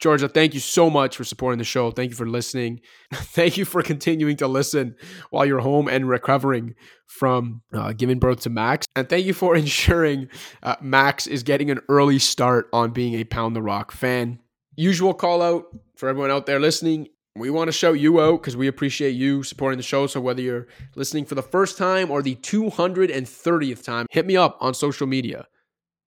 [0.00, 1.90] Georgia, thank you so much for supporting the show.
[1.90, 2.80] Thank you for listening.
[3.12, 4.94] thank you for continuing to listen
[5.30, 6.74] while you're home and recovering
[7.06, 8.86] from uh, giving birth to Max.
[8.94, 10.28] And thank you for ensuring
[10.62, 14.38] uh, Max is getting an early start on being a Pound the Rock fan.
[14.76, 15.64] Usual call out
[15.96, 17.08] for everyone out there listening.
[17.34, 20.06] We want to shout you out because we appreciate you supporting the show.
[20.06, 24.56] So, whether you're listening for the first time or the 230th time, hit me up
[24.60, 25.46] on social media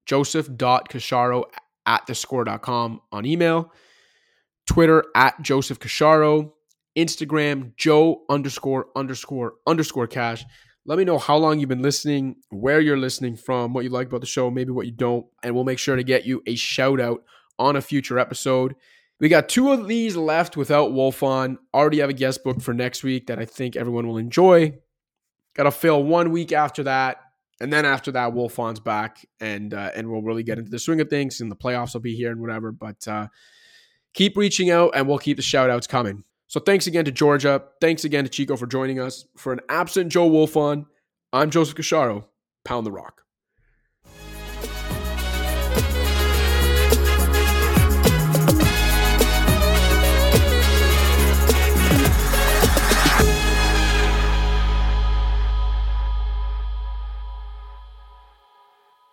[0.06, 1.44] joseph.casciaro
[1.86, 3.72] at thescore.com on email,
[4.68, 6.52] Twitter at Joseph Casciaro,
[6.98, 10.44] Instagram Joe underscore underscore underscore cash.
[10.86, 14.08] Let me know how long you've been listening, where you're listening from, what you like
[14.08, 16.56] about the show, maybe what you don't, and we'll make sure to get you a
[16.56, 17.24] shout out
[17.60, 18.76] on a future episode.
[19.20, 21.58] We got two of these left without Wolfond.
[21.74, 24.74] Already have a guest book for next week that I think everyone will enjoy.
[25.54, 27.18] Got to fill one week after that
[27.62, 31.00] and then after that, Wolfond's back, and uh, and we'll really get into the swing
[31.00, 32.72] of things, and the playoffs will be here and whatever.
[32.72, 33.28] But uh,
[34.14, 36.24] keep reaching out, and we'll keep the shout outs coming.
[36.48, 37.64] So thanks again to Georgia.
[37.80, 39.26] Thanks again to Chico for joining us.
[39.38, 40.86] For an absent Joe Wolfond,
[41.32, 42.26] I'm Joseph Casciaro.
[42.66, 43.22] Pound the rock.